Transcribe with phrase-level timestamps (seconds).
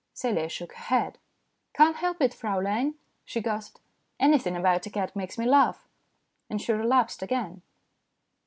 [0.15, 1.19] Celia shook her head."
[1.75, 3.81] Can't help it, Fraulein," she gasped."
[4.19, 5.87] Anything about a cat makes me laugh."
[6.49, 7.61] And she relapsed again.